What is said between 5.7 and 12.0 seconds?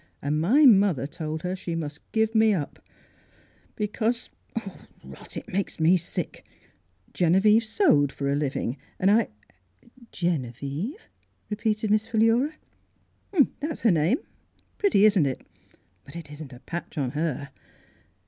me sick! Genevieve sewed for a living, and I —""Genevieve.?" repeated